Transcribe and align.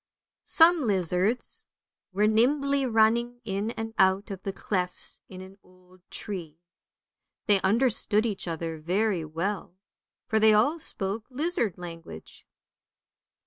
SOME 0.47 0.87
lizards 0.87 1.63
were 2.11 2.25
nimbly 2.25 2.87
running 2.87 3.39
in 3.45 3.69
and 3.69 3.93
out 3.99 4.31
of 4.31 4.41
the 4.41 4.51
clefts 4.51 5.21
in 5.29 5.41
an 5.41 5.59
old 5.61 6.01
tree. 6.09 6.57
They 7.45 7.61
understood 7.61 8.25
each 8.25 8.47
other 8.47 8.79
very 8.79 9.23
well, 9.23 9.75
for 10.25 10.39
they 10.39 10.55
all 10.55 10.79
spoke 10.79 11.27
lizard 11.29 11.77
language. 11.77 12.47